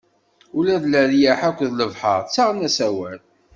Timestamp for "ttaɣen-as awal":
2.21-3.19